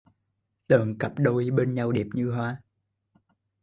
Từng 0.67 0.97
cặp 0.97 1.11
đôi 1.17 1.49
bên 1.51 1.73
nhau 1.73 1.91
đẹp 1.91 2.05
như 2.13 2.31
hoa 2.31 2.61